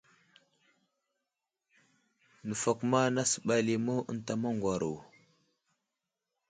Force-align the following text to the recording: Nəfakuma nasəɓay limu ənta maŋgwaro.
Nəfakuma 2.47 2.99
nasəɓay 3.15 3.61
limu 3.67 3.93
ənta 4.11 4.33
maŋgwaro. 4.41 4.91